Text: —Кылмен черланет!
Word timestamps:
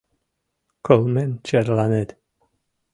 —Кылмен 0.85 1.31
черланет! 1.47 2.09